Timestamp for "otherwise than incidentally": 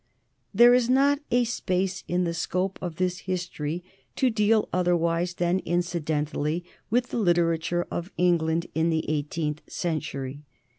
4.73-6.65